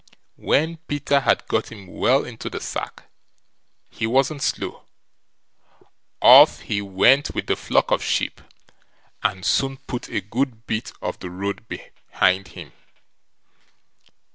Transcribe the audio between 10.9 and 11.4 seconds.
of the